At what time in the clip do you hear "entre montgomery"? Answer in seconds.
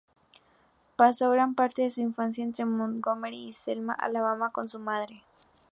2.43-3.49